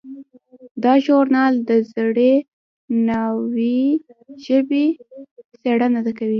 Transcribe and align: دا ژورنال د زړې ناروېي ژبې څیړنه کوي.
دا 0.83 0.93
ژورنال 1.05 1.53
د 1.69 1.71
زړې 1.93 2.33
ناروېي 3.07 3.85
ژبې 4.45 4.85
څیړنه 5.61 5.99
کوي. 6.17 6.29